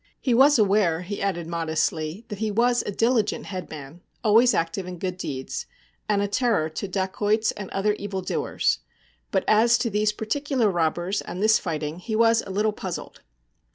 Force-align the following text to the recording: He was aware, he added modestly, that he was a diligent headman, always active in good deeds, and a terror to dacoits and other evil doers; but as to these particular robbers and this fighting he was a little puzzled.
He 0.19 0.33
was 0.33 0.57
aware, 0.57 1.03
he 1.03 1.21
added 1.21 1.45
modestly, 1.45 2.25
that 2.29 2.39
he 2.39 2.49
was 2.49 2.81
a 2.81 2.89
diligent 2.91 3.45
headman, 3.45 4.01
always 4.23 4.55
active 4.55 4.87
in 4.87 4.97
good 4.97 5.15
deeds, 5.15 5.67
and 6.09 6.23
a 6.23 6.27
terror 6.27 6.69
to 6.69 6.87
dacoits 6.87 7.51
and 7.51 7.69
other 7.69 7.93
evil 7.93 8.23
doers; 8.23 8.79
but 9.29 9.43
as 9.47 9.77
to 9.77 9.91
these 9.91 10.11
particular 10.11 10.71
robbers 10.71 11.21
and 11.21 11.39
this 11.39 11.59
fighting 11.59 11.99
he 11.99 12.15
was 12.15 12.41
a 12.41 12.49
little 12.49 12.73
puzzled. 12.73 13.21